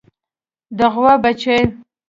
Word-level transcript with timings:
د 0.77 0.79
غوا 0.93 1.13
بچۍ 1.23 1.61